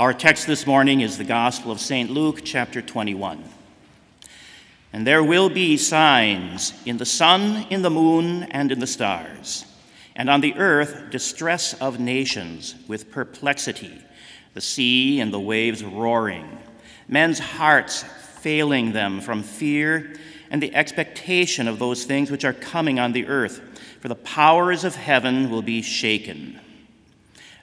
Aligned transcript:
Our 0.00 0.14
text 0.14 0.46
this 0.46 0.66
morning 0.66 1.02
is 1.02 1.18
the 1.18 1.24
Gospel 1.24 1.70
of 1.70 1.78
St. 1.78 2.08
Luke, 2.08 2.40
chapter 2.42 2.80
21. 2.80 3.44
And 4.94 5.06
there 5.06 5.22
will 5.22 5.50
be 5.50 5.76
signs 5.76 6.72
in 6.86 6.96
the 6.96 7.04
sun, 7.04 7.66
in 7.68 7.82
the 7.82 7.90
moon, 7.90 8.44
and 8.44 8.72
in 8.72 8.78
the 8.78 8.86
stars, 8.86 9.66
and 10.16 10.30
on 10.30 10.40
the 10.40 10.54
earth 10.54 11.10
distress 11.10 11.74
of 11.82 12.00
nations 12.00 12.76
with 12.88 13.10
perplexity, 13.10 14.00
the 14.54 14.62
sea 14.62 15.20
and 15.20 15.34
the 15.34 15.38
waves 15.38 15.84
roaring, 15.84 16.48
men's 17.06 17.38
hearts 17.38 18.02
failing 18.40 18.92
them 18.92 19.20
from 19.20 19.42
fear 19.42 20.16
and 20.50 20.62
the 20.62 20.74
expectation 20.74 21.68
of 21.68 21.78
those 21.78 22.04
things 22.04 22.30
which 22.30 22.46
are 22.46 22.54
coming 22.54 22.98
on 22.98 23.12
the 23.12 23.26
earth, 23.26 23.60
for 24.00 24.08
the 24.08 24.14
powers 24.14 24.82
of 24.82 24.94
heaven 24.94 25.50
will 25.50 25.60
be 25.60 25.82
shaken. 25.82 26.58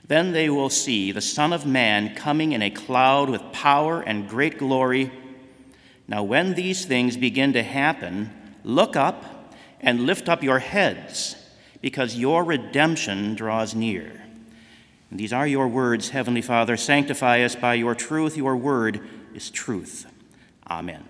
Then 0.08 0.32
they 0.32 0.48
will 0.48 0.70
see 0.70 1.12
the 1.12 1.20
Son 1.20 1.52
of 1.52 1.66
Man 1.66 2.14
coming 2.14 2.52
in 2.52 2.62
a 2.62 2.70
cloud 2.70 3.28
with 3.28 3.52
power 3.52 4.00
and 4.00 4.28
great 4.28 4.58
glory. 4.58 5.12
Now, 6.08 6.22
when 6.22 6.54
these 6.54 6.86
things 6.86 7.18
begin 7.18 7.52
to 7.52 7.62
happen, 7.62 8.30
look 8.64 8.96
up 8.96 9.54
and 9.80 10.00
lift 10.06 10.28
up 10.28 10.42
your 10.42 10.58
heads, 10.58 11.36
because 11.80 12.16
your 12.16 12.42
redemption 12.42 13.34
draws 13.34 13.74
near. 13.74 14.24
And 15.10 15.20
these 15.20 15.32
are 15.32 15.46
your 15.46 15.68
words, 15.68 16.08
Heavenly 16.08 16.42
Father. 16.42 16.76
Sanctify 16.76 17.42
us 17.42 17.54
by 17.54 17.74
your 17.74 17.94
truth. 17.94 18.36
Your 18.36 18.56
word 18.56 19.06
is 19.34 19.50
truth. 19.50 20.06
Amen. 20.68 21.04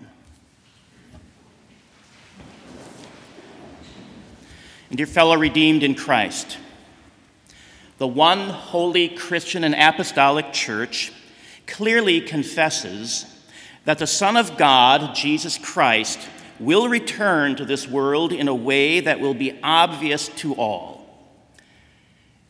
And 4.89 4.97
dear 4.97 5.05
fellow 5.07 5.35
redeemed 5.37 5.83
in 5.83 5.95
Christ, 5.95 6.57
the 7.99 8.07
one 8.07 8.49
holy 8.49 9.09
Christian 9.09 9.65
and 9.65 9.75
apostolic 9.75 10.53
church 10.53 11.11
clearly 11.67 12.21
confesses 12.21 13.25
that 13.83 13.99
the 13.99 14.07
Son 14.07 14.37
of 14.37 14.57
God, 14.57 15.13
Jesus 15.13 15.57
Christ, 15.57 16.19
will 16.59 16.87
return 16.87 17.57
to 17.57 17.65
this 17.65 17.87
world 17.87 18.31
in 18.31 18.47
a 18.47 18.55
way 18.55 19.01
that 19.01 19.19
will 19.19 19.33
be 19.33 19.59
obvious 19.61 20.29
to 20.29 20.53
all. 20.53 21.05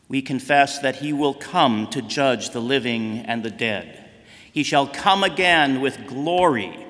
We 0.08 0.22
confess 0.22 0.78
that 0.78 0.96
he 0.96 1.12
will 1.12 1.34
come 1.34 1.88
to 1.88 2.00
judge 2.00 2.50
the 2.50 2.60
living 2.60 3.18
and 3.18 3.42
the 3.42 3.50
dead. 3.50 4.08
He 4.52 4.62
shall 4.62 4.86
come 4.86 5.24
again 5.24 5.80
with 5.80 6.06
glory. 6.06 6.86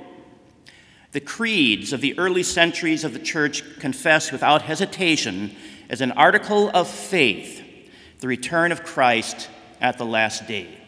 The 1.12 1.20
creeds 1.20 1.95
of 1.95 2.02
the 2.02 2.19
early 2.19 2.42
centuries 2.42 3.05
of 3.05 3.14
the 3.14 3.19
church 3.19 3.78
confess 3.78 4.30
without 4.30 4.62
hesitation 4.62 5.56
as 5.89 6.02
an 6.02 6.12
article 6.12 6.70
of 6.74 6.89
faith 6.89 7.59
the 8.21 8.29
return 8.29 8.73
of 8.73 8.85
Christ 8.85 9.49
at 9.81 9.99
the 9.99 10.05
last 10.05 10.47
day. 10.47 10.79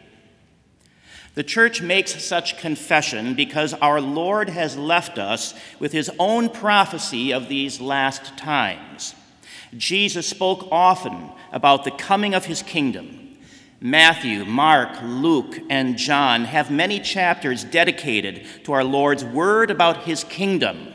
The 1.35 1.43
church 1.43 1.81
makes 1.81 2.23
such 2.23 2.59
confession 2.59 3.35
because 3.35 3.73
our 3.75 4.03
Lord 4.03 4.51
has 4.51 4.77
left 4.77 5.19
us 5.19 5.55
with 5.79 5.93
his 5.93 6.11
own 6.19 6.51
prophecy 6.51 7.33
of 7.33 7.49
these 7.49 7.81
last 7.81 8.37
times. 8.37 9.15
Jesus 9.75 10.27
spoke 10.27 10.69
often 10.71 11.31
about 11.51 11.85
the 11.85 11.91
coming 11.91 12.35
of 12.35 12.45
his 12.45 12.63
kingdom. 12.63 13.39
Matthew, 13.81 14.45
Mark, 14.45 14.99
Luke, 15.03 15.59
and 15.71 15.97
John 15.97 16.45
have 16.45 16.71
many 16.71 17.01
chapters 17.01 17.65
dedicated 17.65 18.47
to 18.65 18.73
our 18.75 18.85
Lord's 18.85 19.25
word 19.25 19.71
about 19.71 20.05
his 20.05 20.25
kingdom, 20.25 20.93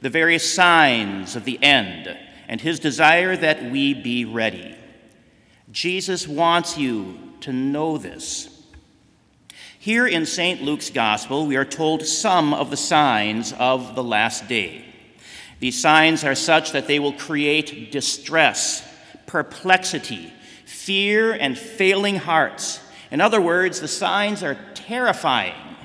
the 0.00 0.10
various 0.10 0.50
signs 0.50 1.36
of 1.36 1.44
the 1.44 1.62
end, 1.62 2.18
and 2.48 2.60
his 2.60 2.80
desire 2.80 3.36
that 3.36 3.70
we 3.70 3.92
be 3.92 4.24
ready. 4.24 4.74
Jesus 5.74 6.28
wants 6.28 6.78
you 6.78 7.18
to 7.40 7.52
know 7.52 7.98
this. 7.98 8.48
Here 9.80 10.06
in 10.06 10.24
St. 10.24 10.62
Luke's 10.62 10.88
Gospel, 10.88 11.48
we 11.48 11.56
are 11.56 11.64
told 11.64 12.06
some 12.06 12.54
of 12.54 12.70
the 12.70 12.76
signs 12.76 13.52
of 13.58 13.96
the 13.96 14.04
last 14.04 14.46
day. 14.46 14.84
These 15.58 15.80
signs 15.80 16.22
are 16.22 16.36
such 16.36 16.70
that 16.70 16.86
they 16.86 17.00
will 17.00 17.12
create 17.12 17.90
distress, 17.90 18.88
perplexity, 19.26 20.32
fear, 20.64 21.32
and 21.32 21.58
failing 21.58 22.16
hearts. 22.16 22.78
In 23.10 23.20
other 23.20 23.40
words, 23.40 23.80
the 23.80 23.88
signs 23.88 24.44
are 24.44 24.56
terrifying. 24.74 25.76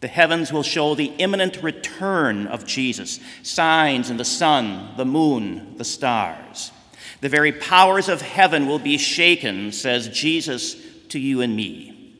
The 0.00 0.08
heavens 0.08 0.52
will 0.52 0.64
show 0.64 0.96
the 0.96 1.12
imminent 1.18 1.62
return 1.62 2.48
of 2.48 2.66
Jesus, 2.66 3.20
signs 3.44 4.10
in 4.10 4.16
the 4.16 4.24
sun, 4.24 4.96
the 4.96 5.04
moon, 5.04 5.76
the 5.76 5.84
stars. 5.84 6.72
The 7.22 7.28
very 7.28 7.52
powers 7.52 8.08
of 8.08 8.20
heaven 8.20 8.66
will 8.66 8.80
be 8.80 8.98
shaken, 8.98 9.70
says 9.70 10.08
Jesus 10.08 10.74
to 11.10 11.20
you 11.20 11.40
and 11.40 11.54
me. 11.54 12.16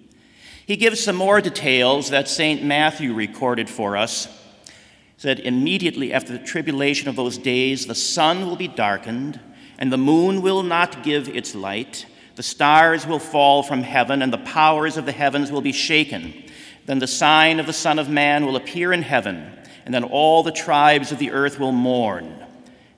He 0.65 0.77
gives 0.77 1.03
some 1.03 1.17
more 1.17 1.41
details 1.41 2.11
that 2.11 2.29
St. 2.29 2.63
Matthew 2.63 3.13
recorded 3.13 3.69
for 3.69 3.97
us. 3.97 4.27
He 4.27 4.73
said, 5.17 5.41
Immediately 5.41 6.13
after 6.13 6.33
the 6.33 6.39
tribulation 6.39 7.09
of 7.09 7.17
those 7.17 7.37
days, 7.37 7.89
the 7.89 7.97
sun 7.97 8.47
will 8.47 8.55
be 8.55 8.69
darkened, 8.69 9.41
and 9.77 9.93
the 9.93 9.99
moon 9.99 10.41
will 10.41 10.63
not 10.63 11.03
give 11.03 11.29
its 11.29 11.57
light. 11.57 12.07
The 12.37 12.45
stars 12.45 13.05
will 13.05 13.19
fall 13.19 13.65
from 13.65 13.83
heaven, 13.83 14.23
and 14.23 14.33
the 14.33 14.39
powers 14.39 14.97
of 14.97 15.05
the 15.05 15.11
heavens 15.11 15.51
will 15.51 15.63
be 15.63 15.73
shaken. 15.73 16.45
Then 16.87 17.01
the 17.01 17.09
sign 17.09 17.59
of 17.59 17.67
the 17.67 17.73
Son 17.73 17.99
of 17.99 18.09
Man 18.09 18.47
will 18.47 18.55
appear 18.55 18.93
in 18.93 19.03
heaven, 19.03 19.51
and 19.85 19.93
then 19.93 20.05
all 20.05 20.45
the 20.45 20.53
tribes 20.53 21.11
of 21.11 21.19
the 21.19 21.33
earth 21.33 21.59
will 21.59 21.73
mourn 21.73 22.39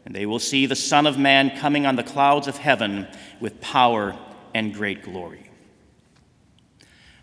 and 0.05 0.15
they 0.15 0.27
will 0.27 0.39
see 0.39 0.67
the 0.67 0.77
Son 0.77 1.07
of 1.07 1.19
Man 1.19 1.57
coming 1.57 1.87
on 1.87 1.97
the 1.97 2.03
clouds 2.03 2.47
of 2.47 2.59
heaven 2.59 3.07
with 3.41 3.61
power 3.61 4.17
and 4.55 4.75
great 4.75 5.03
glory. 5.03 5.51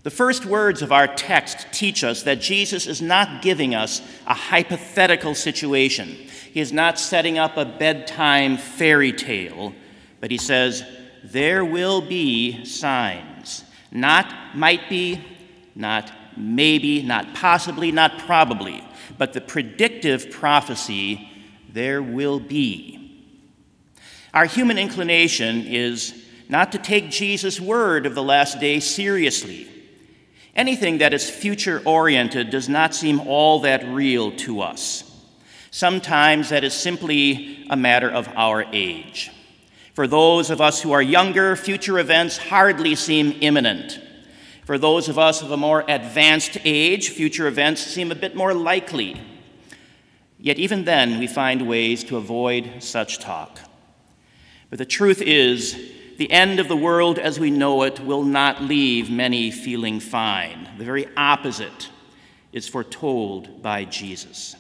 The 0.04 0.10
first 0.10 0.46
words 0.46 0.82
of 0.82 0.92
our 0.92 1.08
text 1.08 1.68
teach 1.72 2.04
us 2.04 2.24
that 2.24 2.42
Jesus 2.42 2.88
is 2.88 3.04
not 3.04 3.44
giving 3.44 3.76
us 3.76 4.02
a 4.26 4.34
hypothetical 4.34 5.36
situation. 5.36 6.08
He 6.52 6.60
is 6.60 6.74
not 6.74 7.00
setting 7.00 7.38
up 7.38 7.56
a 7.56 7.66
bedtime 7.66 8.58
fairy 8.58 9.14
tale, 9.14 9.76
but 10.20 10.32
he 10.32 10.38
says, 10.38 10.84
There 11.24 11.64
will 11.64 12.02
be 12.02 12.66
signs. 12.66 13.64
Not 13.92 14.56
might 14.56 14.90
be, 14.90 15.22
not 15.76 16.12
maybe, 16.36 17.04
not 17.04 17.36
possibly, 17.36 17.92
not 17.92 18.18
probably, 18.20 18.84
but 19.20 19.34
the 19.34 19.42
predictive 19.42 20.32
prophecy 20.32 21.31
there 21.74 22.02
will 22.02 22.40
be. 22.40 22.98
Our 24.34 24.46
human 24.46 24.78
inclination 24.78 25.66
is 25.68 26.14
not 26.48 26.72
to 26.74 26.78
take 26.78 27.10
Jesus' 27.10 27.60
word 27.60 28.06
of 28.06 28.16
the 28.16 28.24
last 28.24 28.60
day 28.60 28.80
seriously. 28.80 29.68
Anything 30.56 30.98
that 30.98 31.14
is 31.14 31.30
future 31.30 31.82
oriented 31.86 32.50
does 32.50 32.68
not 32.68 32.94
seem 32.94 33.22
all 33.22 33.62
that 33.62 33.86
real 33.86 34.32
to 34.38 34.62
us. 34.62 35.08
Sometimes 35.72 36.50
that 36.50 36.66
is 36.66 36.74
simply 36.74 37.66
a 37.70 37.78
matter 37.78 38.10
of 38.10 38.28
our 38.36 38.66
age. 38.74 39.32
For 39.94 40.08
those 40.08 40.50
of 40.50 40.60
us 40.60 40.82
who 40.82 40.92
are 40.92 41.02
younger, 41.02 41.56
future 41.56 42.00
events 42.00 42.38
hardly 42.38 42.96
seem 42.96 43.38
imminent. 43.40 44.00
For 44.66 44.78
those 44.78 45.10
of 45.10 45.18
us 45.18 45.42
of 45.42 45.52
a 45.52 45.58
more 45.58 45.84
advanced 45.88 46.58
age, 46.64 47.10
future 47.10 47.48
events 47.48 47.82
seem 47.82 48.12
a 48.12 48.16
bit 48.16 48.36
more 48.36 48.54
likely. 48.54 49.20
Yet, 50.42 50.58
even 50.58 50.86
then, 50.86 51.20
we 51.20 51.28
find 51.28 51.68
ways 51.68 52.04
to 52.06 52.18
avoid 52.18 52.82
such 52.82 53.20
talk. 53.20 53.60
But 54.72 54.80
the 54.80 54.86
truth 54.86 55.22
is, 55.22 55.80
the 56.18 56.32
end 56.32 56.60
of 56.60 56.68
the 56.68 56.76
world 56.76 57.20
as 57.20 57.40
we 57.40 57.52
know 57.52 57.84
it 57.84 58.00
will 58.00 58.24
not 58.24 58.62
leave 58.62 59.12
many 59.12 59.52
feeling 59.52 60.00
fine. 60.00 60.68
The 60.78 60.84
very 60.84 61.08
opposite 61.16 61.90
is 62.52 62.68
foretold 62.68 63.62
by 63.62 63.86
Jesus. 63.86 64.56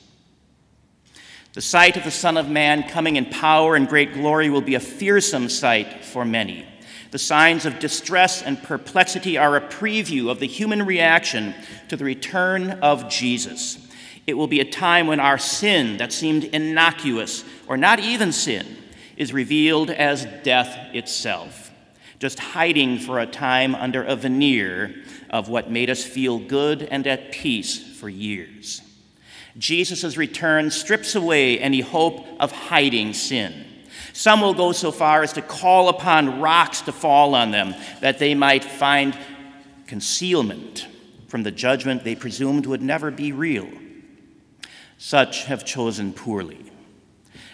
The 1.53 1.62
sight 1.62 1.98
of 1.98 2.03
the 2.03 2.12
Son 2.12 2.38
of 2.38 2.48
Man 2.48 2.88
coming 2.88 3.16
in 3.16 3.25
power 3.25 3.75
and 3.75 3.88
great 3.88 4.13
glory 4.13 4.50
will 4.50 4.62
be 4.62 4.75
a 4.75 4.80
fearsome 4.80 5.50
sight 5.50 6.06
for 6.06 6.24
many. 6.24 6.66
The 7.12 7.19
signs 7.19 7.66
of 7.66 7.80
distress 7.80 8.42
and 8.42 8.62
perplexity 8.62 9.38
are 9.38 9.58
a 9.58 9.68
preview 9.68 10.30
of 10.30 10.40
the 10.40 10.48
human 10.48 10.86
reaction 10.86 11.54
to 11.89 11.98
the 11.98 12.06
return 12.06 12.72
of 12.81 13.10
Jesus. 13.10 13.77
It 14.27 14.35
will 14.35 14.47
be 14.47 14.59
a 14.59 14.69
time 14.69 15.07
when 15.07 15.19
our 15.19 15.38
sin 15.38 15.97
that 15.97 16.13
seemed 16.13 16.44
innocuous 16.44 17.44
or 17.68 17.77
not 17.77 18.00
even 18.00 18.31
sin 18.31 18.77
is 19.18 19.33
revealed 19.33 19.89
as 19.89 20.25
death 20.44 20.77
itself, 20.94 21.71
just 22.19 22.39
hiding 22.39 23.00
for 23.00 23.19
a 23.19 23.25
time 23.25 23.75
under 23.75 24.03
a 24.03 24.15
veneer 24.15 24.95
of 25.29 25.50
what 25.50 25.71
made 25.71 25.89
us 25.89 26.03
feel 26.03 26.39
good 26.39 26.83
and 26.83 27.07
at 27.07 27.31
peace 27.31 27.97
for 27.97 28.09
years. 28.09 28.81
Jesus' 29.57 30.18
return 30.18 30.71
strips 30.71 31.15
away 31.15 31.59
any 31.59 31.81
hope 31.81 32.25
of 32.39 32.51
hiding 32.51 33.13
sin. 33.13 33.65
Some 34.13 34.41
will 34.41 34.53
go 34.53 34.71
so 34.71 34.91
far 34.91 35.24
as 35.24 35.33
to 35.33 35.41
call 35.41 35.89
upon 35.89 36.41
rocks 36.41 36.81
to 36.81 36.91
fall 36.91 37.35
on 37.35 37.51
them 37.51 37.75
that 38.01 38.19
they 38.19 38.33
might 38.33 38.63
find 38.63 39.17
concealment 39.88 40.88
from 41.27 41.44
the 41.44 41.51
judgment 41.51 42.03
they 42.03 42.15
presumed 42.15 42.65
would 42.65 42.81
never 42.81 43.12
be 43.12 43.31
real. 43.31 43.67
Such 45.03 45.45
have 45.45 45.65
chosen 45.65 46.13
poorly. 46.13 46.59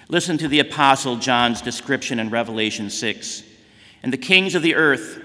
Listen 0.09 0.37
to 0.39 0.49
the 0.49 0.59
Apostle 0.59 1.15
John's 1.15 1.61
description 1.61 2.19
in 2.19 2.29
Revelation 2.29 2.89
6. 2.89 3.41
And 4.03 4.11
the 4.11 4.17
kings 4.17 4.53
of 4.53 4.63
the 4.63 4.75
earth, 4.75 5.23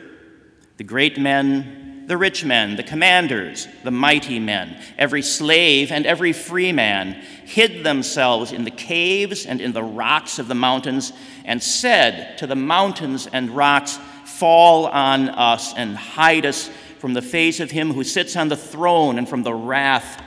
the 0.77 0.85
great 0.85 1.19
men, 1.19 2.05
the 2.07 2.17
rich 2.17 2.45
men, 2.45 2.77
the 2.77 2.85
commanders, 2.85 3.67
the 3.83 3.91
mighty 3.91 4.39
men, 4.39 4.81
every 4.97 5.21
slave 5.21 5.91
and 5.91 6.07
every 6.07 6.33
free 6.33 6.71
man 6.71 7.15
hid 7.45 7.83
themselves 7.83 8.53
in 8.53 8.63
the 8.63 8.71
caves 8.71 9.45
and 9.45 9.61
in 9.61 9.73
the 9.73 9.83
rocks 9.83 10.39
of 10.39 10.47
the 10.47 10.55
mountains 10.55 11.13
and 11.45 11.61
said 11.61 12.39
to 12.39 12.47
the 12.47 12.55
mountains 12.55 13.27
and 13.33 13.51
rocks, 13.51 13.99
Fall 14.27 14.87
on 14.87 15.29
us 15.29 15.75
and 15.75 15.97
hide 15.97 16.47
us 16.47 16.71
from 17.01 17.15
the 17.15 17.21
face 17.21 17.59
of 17.59 17.73
him 17.73 17.93
who 17.93 18.05
sits 18.05 18.37
on 18.37 18.47
the 18.47 18.57
throne 18.57 19.19
and 19.19 19.29
from 19.29 19.43
the 19.43 19.53
wrath 19.53 20.23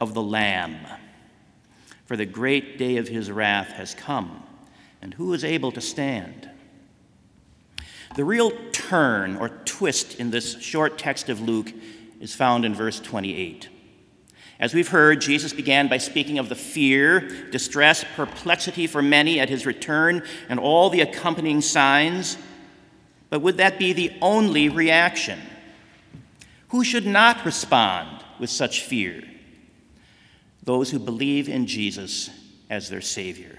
of 0.00 0.12
the 0.12 0.22
Lamb. 0.22 0.74
For 2.06 2.16
the 2.16 2.26
great 2.26 2.78
day 2.78 2.96
of 2.96 3.08
his 3.08 3.30
wrath 3.30 3.72
has 3.72 3.94
come, 3.94 4.42
and 5.02 5.14
who 5.14 5.32
is 5.34 5.44
able 5.44 5.72
to 5.72 5.80
stand? 5.80 6.48
The 8.14 8.24
real 8.24 8.52
turn 8.72 9.36
or 9.36 9.48
twist 9.48 10.18
in 10.18 10.30
this 10.30 10.60
short 10.62 10.98
text 10.98 11.28
of 11.28 11.40
Luke 11.40 11.72
is 12.20 12.34
found 12.34 12.64
in 12.64 12.74
verse 12.74 13.00
28. 13.00 13.68
As 14.58 14.72
we've 14.72 14.88
heard, 14.88 15.20
Jesus 15.20 15.52
began 15.52 15.88
by 15.88 15.98
speaking 15.98 16.38
of 16.38 16.48
the 16.48 16.54
fear, 16.54 17.50
distress, 17.50 18.04
perplexity 18.14 18.86
for 18.86 19.02
many 19.02 19.38
at 19.38 19.50
his 19.50 19.66
return 19.66 20.22
and 20.48 20.58
all 20.58 20.88
the 20.88 21.02
accompanying 21.02 21.60
signs. 21.60 22.38
But 23.28 23.40
would 23.40 23.58
that 23.58 23.78
be 23.78 23.92
the 23.92 24.12
only 24.22 24.68
reaction? 24.68 25.40
Who 26.68 26.84
should 26.84 27.06
not 27.06 27.44
respond 27.44 28.24
with 28.38 28.48
such 28.48 28.82
fear? 28.82 29.22
Those 30.66 30.90
who 30.90 30.98
believe 30.98 31.48
in 31.48 31.66
Jesus 31.66 32.28
as 32.68 32.90
their 32.90 33.00
Savior. 33.00 33.58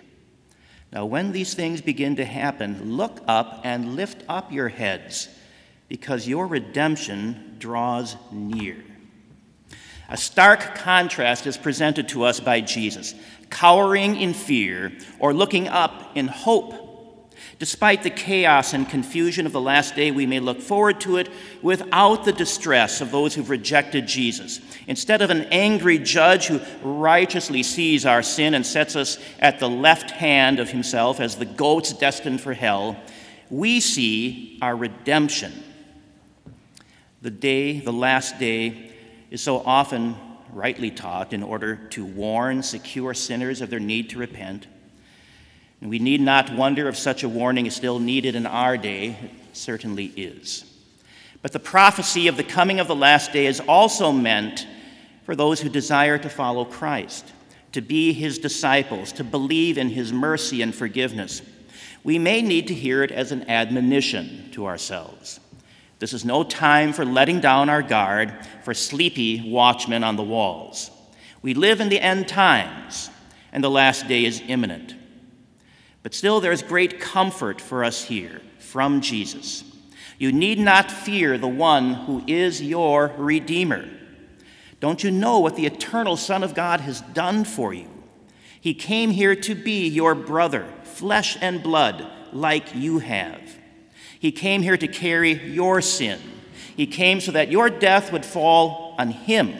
Now, 0.91 1.05
when 1.05 1.31
these 1.31 1.53
things 1.53 1.81
begin 1.81 2.17
to 2.17 2.25
happen, 2.25 2.95
look 2.95 3.21
up 3.27 3.61
and 3.63 3.95
lift 3.95 4.23
up 4.29 4.51
your 4.51 4.69
heads, 4.69 5.27
because 5.89 6.27
your 6.27 6.45
redemption 6.47 7.55
draws 7.59 8.15
near. 8.31 8.77
A 10.09 10.15
stark 10.17 10.75
contrast 10.75 11.47
is 11.47 11.57
presented 11.57 12.09
to 12.09 12.23
us 12.23 12.39
by 12.39 12.61
Jesus, 12.61 13.15
cowering 13.49 14.15
in 14.15 14.33
fear 14.33 14.93
or 15.19 15.33
looking 15.33 15.67
up 15.67 16.11
in 16.15 16.27
hope 16.27 16.86
Despite 17.59 18.03
the 18.03 18.11
chaos 18.11 18.73
and 18.73 18.87
confusion 18.87 19.47
of 19.47 19.51
the 19.51 19.61
last 19.61 19.95
day, 19.95 20.11
we 20.11 20.27
may 20.27 20.39
look 20.39 20.61
forward 20.61 21.01
to 21.01 21.17
it 21.17 21.29
without 21.63 22.23
the 22.23 22.31
distress 22.31 23.01
of 23.01 23.09
those 23.09 23.33
who've 23.33 23.49
rejected 23.49 24.07
Jesus. 24.07 24.61
Instead 24.85 25.23
of 25.23 25.31
an 25.31 25.45
angry 25.45 25.97
judge 25.97 26.45
who 26.45 26.59
righteously 26.83 27.63
sees 27.63 28.05
our 28.05 28.21
sin 28.21 28.53
and 28.53 28.63
sets 28.63 28.95
us 28.95 29.17
at 29.39 29.59
the 29.59 29.69
left 29.69 30.11
hand 30.11 30.59
of 30.59 30.69
himself 30.69 31.19
as 31.19 31.35
the 31.35 31.45
goats 31.45 31.93
destined 31.93 32.41
for 32.41 32.53
hell, 32.53 32.95
we 33.49 33.79
see 33.79 34.59
our 34.61 34.75
redemption. 34.75 35.63
The 37.23 37.31
day, 37.31 37.79
the 37.79 37.93
last 37.93 38.37
day, 38.37 38.91
is 39.31 39.41
so 39.41 39.63
often 39.65 40.15
rightly 40.53 40.91
taught 40.91 41.33
in 41.33 41.41
order 41.41 41.75
to 41.75 42.05
warn 42.05 42.61
secure 42.61 43.15
sinners 43.15 43.61
of 43.61 43.71
their 43.71 43.79
need 43.79 44.11
to 44.11 44.19
repent. 44.19 44.67
And 45.81 45.89
we 45.89 45.99
need 45.99 46.21
not 46.21 46.53
wonder 46.53 46.87
if 46.87 46.97
such 46.97 47.23
a 47.23 47.29
warning 47.29 47.65
is 47.65 47.75
still 47.75 47.99
needed 47.99 48.35
in 48.35 48.45
our 48.45 48.77
day. 48.77 49.17
It 49.21 49.55
certainly 49.55 50.05
is. 50.15 50.65
But 51.41 51.53
the 51.53 51.59
prophecy 51.59 52.27
of 52.27 52.37
the 52.37 52.43
coming 52.43 52.79
of 52.79 52.87
the 52.87 52.95
last 52.95 53.31
day 53.31 53.45
is 53.45 53.59
also 53.61 54.11
meant 54.11 54.67
for 55.23 55.35
those 55.35 55.61
who 55.61 55.69
desire 55.69 56.17
to 56.17 56.29
follow 56.29 56.65
Christ, 56.65 57.31
to 57.73 57.81
be 57.81 58.13
his 58.13 58.39
disciples, 58.39 59.11
to 59.13 59.23
believe 59.23 59.77
in 59.77 59.89
his 59.89 60.11
mercy 60.11 60.61
and 60.61 60.73
forgiveness. 60.73 61.41
We 62.03 62.17
may 62.17 62.41
need 62.41 62.67
to 62.67 62.73
hear 62.73 63.03
it 63.03 63.11
as 63.11 63.31
an 63.31 63.49
admonition 63.49 64.49
to 64.53 64.65
ourselves. 64.65 65.39
This 65.99 66.13
is 66.13 66.25
no 66.25 66.43
time 66.43 66.93
for 66.93 67.05
letting 67.05 67.39
down 67.39 67.69
our 67.69 67.81
guard 67.81 68.33
for 68.63 68.73
sleepy 68.73 69.51
watchmen 69.51 70.03
on 70.03 70.15
the 70.15 70.23
walls. 70.23 70.91
We 71.41 71.53
live 71.53 71.81
in 71.81 71.89
the 71.89 71.99
end 71.99 72.27
times, 72.27 73.09
and 73.51 73.63
the 73.63 73.69
last 73.69 74.07
day 74.07 74.25
is 74.25 74.41
imminent. 74.47 74.95
But 76.07 76.13
still, 76.13 76.39
there 76.39 76.53
is 76.53 76.61
great 76.61 77.01
comfort 77.01 77.59
for 77.59 77.83
us 77.83 78.05
here 78.05 78.39
from 78.59 79.01
Jesus. 79.01 79.65
You 80.17 80.31
need 80.31 80.57
not 80.57 80.89
fear 80.89 81.37
the 81.37 81.49
one 81.49 81.95
who 81.95 82.23
is 82.25 82.61
your 82.61 83.11
Redeemer. 83.17 83.89
Don't 84.79 85.03
you 85.03 85.11
know 85.11 85.39
what 85.39 85.57
the 85.57 85.65
eternal 85.65 86.15
Son 86.15 86.45
of 86.45 86.55
God 86.55 86.79
has 86.79 87.01
done 87.01 87.43
for 87.43 87.73
you? 87.73 87.89
He 88.61 88.73
came 88.73 89.11
here 89.11 89.35
to 89.35 89.53
be 89.53 89.85
your 89.85 90.15
brother, 90.15 90.65
flesh 90.83 91.37
and 91.41 91.61
blood, 91.61 92.09
like 92.31 92.73
you 92.73 92.99
have. 92.99 93.57
He 94.17 94.31
came 94.31 94.61
here 94.61 94.77
to 94.77 94.87
carry 94.87 95.33
your 95.33 95.81
sin. 95.81 96.21
He 96.77 96.87
came 96.87 97.19
so 97.19 97.33
that 97.33 97.51
your 97.51 97.69
death 97.69 98.13
would 98.13 98.23
fall 98.23 98.95
on 98.97 99.09
him 99.09 99.53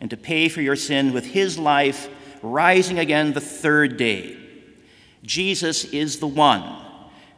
and 0.00 0.10
to 0.10 0.16
pay 0.16 0.48
for 0.48 0.62
your 0.62 0.74
sin 0.74 1.12
with 1.12 1.26
his 1.26 1.60
life, 1.60 2.08
rising 2.42 2.98
again 2.98 3.34
the 3.34 3.40
third 3.40 3.96
day. 3.96 4.42
Jesus 5.26 5.84
is 5.84 6.20
the 6.20 6.26
one, 6.26 6.64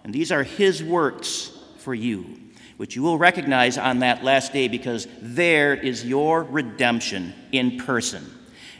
and 0.05 0.13
these 0.13 0.31
are 0.31 0.43
his 0.43 0.83
works 0.83 1.51
for 1.79 1.95
you, 1.95 2.39
which 2.77 2.95
you 2.95 3.03
will 3.03 3.19
recognize 3.19 3.79
on 3.79 4.01
that 4.01 4.23
last 4.23 4.53
day 4.53 4.69
because 4.69 5.09
there 5.21 5.75
is 5.75 6.05
your 6.05 6.45
redemption 6.45 7.33
in 7.51 7.79
person. 7.79 8.25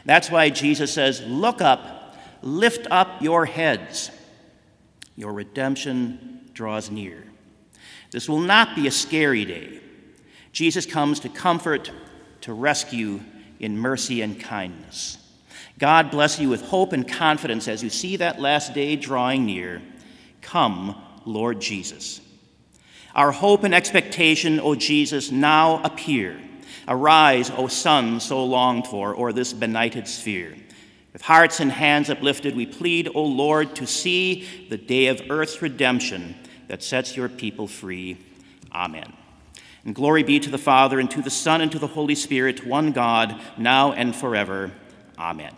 That's 0.05 0.29
why 0.29 0.51
Jesus 0.51 0.93
says, 0.93 1.21
Look 1.25 1.61
up, 1.61 2.17
lift 2.41 2.87
up 2.91 3.21
your 3.21 3.45
heads. 3.45 4.11
Your 5.15 5.33
redemption 5.33 6.49
draws 6.53 6.89
near. 6.89 7.23
This 8.11 8.29
will 8.29 8.39
not 8.39 8.75
be 8.75 8.87
a 8.87 8.91
scary 8.91 9.43
day. 9.43 9.81
Jesus 10.51 10.85
comes 10.85 11.19
to 11.21 11.29
comfort, 11.29 11.91
to 12.41 12.53
rescue 12.53 13.19
in 13.59 13.77
mercy 13.77 14.21
and 14.21 14.39
kindness. 14.39 15.17
God 15.79 16.11
bless 16.11 16.39
you 16.39 16.49
with 16.49 16.61
hope 16.61 16.91
and 16.91 17.07
confidence 17.07 17.69
as 17.69 17.81
you 17.81 17.89
see 17.89 18.17
that 18.17 18.39
last 18.39 18.73
day 18.73 18.97
drawing 18.97 19.45
near. 19.45 19.81
Come, 20.41 21.01
Lord 21.25 21.61
Jesus. 21.61 22.19
Our 23.15 23.31
hope 23.31 23.63
and 23.63 23.73
expectation, 23.73 24.59
O 24.59 24.75
Jesus, 24.75 25.31
now 25.31 25.81
appear. 25.83 26.39
Arise, 26.87 27.49
O 27.51 27.67
Son 27.67 28.19
so 28.19 28.43
longed 28.43 28.87
for, 28.87 29.15
o'er 29.15 29.31
this 29.31 29.53
benighted 29.53 30.07
sphere. 30.07 30.55
With 31.13 31.21
hearts 31.21 31.61
and 31.61 31.71
hands 31.71 32.09
uplifted, 32.09 32.55
we 32.55 32.65
plead, 32.65 33.09
O 33.15 33.23
Lord, 33.23 33.75
to 33.77 33.87
see 33.87 34.67
the 34.69 34.77
day 34.77 35.07
of 35.07 35.21
earth's 35.29 35.61
redemption 35.61 36.35
that 36.67 36.83
sets 36.83 37.15
your 37.15 37.29
people 37.29 37.67
free. 37.67 38.17
Amen. 38.73 39.13
And 39.85 39.95
glory 39.95 40.23
be 40.23 40.39
to 40.41 40.51
the 40.51 40.57
Father, 40.57 40.99
and 40.99 41.09
to 41.11 41.21
the 41.21 41.29
Son, 41.29 41.61
and 41.61 41.71
to 41.71 41.79
the 41.79 41.87
Holy 41.87 42.15
Spirit, 42.15 42.65
one 42.65 42.91
God, 42.91 43.39
now 43.57 43.93
and 43.93 44.13
forever. 44.15 44.71
Amen. 45.17 45.53